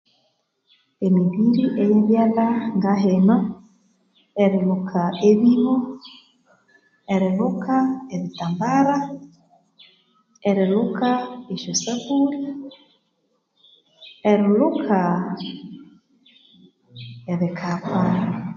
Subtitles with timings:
[1.05, 3.37] Emibiri eyebyalha ngahino
[4.43, 5.75] erilhuka ebibo
[7.13, 7.75] erilhuka
[8.13, 8.97] ebittambara
[10.49, 11.09] erilhuka
[11.53, 12.39] esyo sapuuli
[14.29, 14.99] erilhuka
[17.31, 18.15] ebikapaa